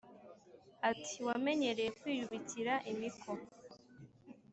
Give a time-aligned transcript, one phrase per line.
[0.89, 3.31] Ati: “Wamenyereye kwiyubikira imiko